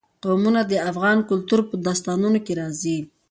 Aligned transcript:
قومونه 0.23 0.61
د 0.71 0.73
افغان 0.91 1.17
کلتور 1.29 1.59
په 1.69 1.75
داستانونو 1.87 2.39
کې 2.45 2.53
راځي. 2.61 2.97